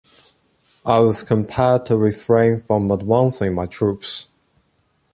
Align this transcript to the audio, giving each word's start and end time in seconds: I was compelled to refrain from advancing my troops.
I 0.83 0.97
was 1.01 1.21
compelled 1.21 1.85
to 1.85 1.95
refrain 1.95 2.63
from 2.63 2.89
advancing 2.89 3.53
my 3.53 3.67
troops. 3.67 4.27